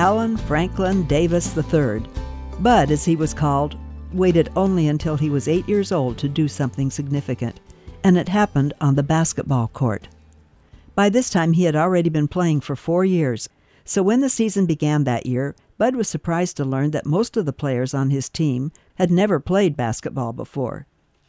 [0.00, 2.02] Allen Franklin Davis III.
[2.60, 3.76] Bud, as he was called,
[4.14, 7.60] waited only until he was eight years old to do something significant,
[8.02, 10.08] and it happened on the basketball court.
[10.94, 13.50] By this time, he had already been playing for four years,
[13.84, 17.44] so when the season began that year, Bud was surprised to learn that most of
[17.44, 20.86] the players on his team had never played basketball before.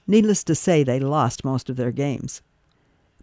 [0.08, 2.42] Needless to say, they lost most of their games.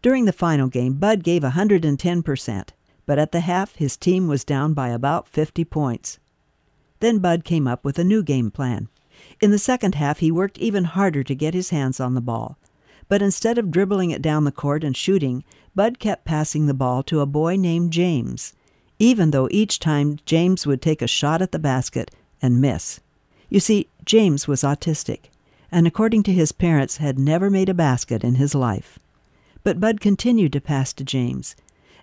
[0.03, 2.69] During the final game, Bud gave 110%,
[3.09, 6.19] but at the half, his team was down by about 50 points.
[7.01, 8.89] Then Bud came up with a new game plan.
[9.41, 12.59] In the second half, he worked even harder to get his hands on the ball.
[13.09, 15.43] But instead of dribbling it down the court and shooting,
[15.75, 18.53] Bud kept passing the ball to a boy named James,
[18.99, 22.11] even though each time James would take a shot at the basket
[22.43, 23.01] and miss.
[23.49, 25.31] You see, James was autistic,
[25.73, 28.99] and according to his parents, had never made a basket in his life.
[29.65, 31.57] But Bud continued to pass to James,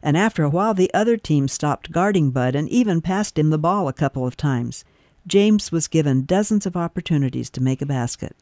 [0.05, 3.57] and after a while the other team stopped guarding Bud and even passed him the
[3.57, 4.85] ball a couple of times.
[5.25, 8.35] James was given dozens of opportunities to make a basket.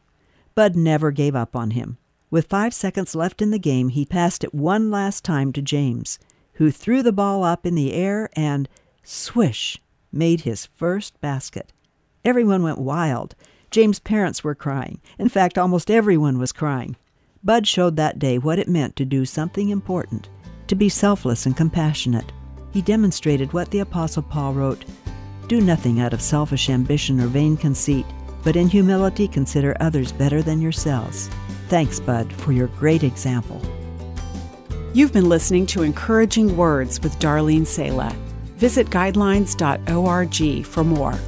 [0.54, 1.96] Bud never gave up on him.
[2.30, 6.18] With five seconds left in the game, he passed it one last time to James,
[6.54, 8.68] who threw the ball up in the air and,
[9.02, 9.78] swish,
[10.12, 11.72] made his first basket.
[12.26, 13.34] Everyone went wild.
[13.70, 15.00] James' parents were crying.
[15.18, 16.96] In fact, almost everyone was crying.
[17.42, 20.28] Bud showed that day what it meant to do something important,
[20.68, 22.32] to be selfless and compassionate.
[22.72, 24.84] He demonstrated what the Apostle Paul wrote
[25.48, 28.06] Do nothing out of selfish ambition or vain conceit,
[28.42, 31.30] but in humility consider others better than yourselves.
[31.68, 33.60] Thanks, Bud, for your great example.
[34.92, 38.14] You've been listening to Encouraging Words with Darlene Sala.
[38.56, 41.18] Visit guidelines.org for more.